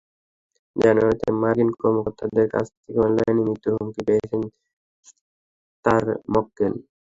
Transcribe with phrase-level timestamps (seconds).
[0.75, 4.41] জানুয়ারিতে মার্কিন কর্মকর্তাদের কাছ থেকে অনলাইনে মৃত্যুর হুমকি পেয়েছেন
[5.85, 6.73] তাঁর মক্কেল।